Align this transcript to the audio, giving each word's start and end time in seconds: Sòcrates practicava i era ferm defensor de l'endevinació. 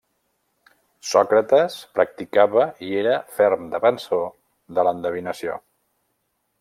Sòcrates 1.09 1.75
practicava 1.97 2.65
i 2.87 2.91
era 3.03 3.19
ferm 3.41 3.69
defensor 3.75 4.27
de 4.79 4.87
l'endevinació. 4.89 5.61